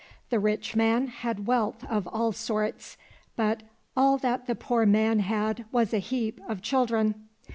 [0.31, 2.97] The rich man had wealth of all sorts,
[3.35, 3.61] but
[3.95, 7.29] all that the poor man had was a heap of children.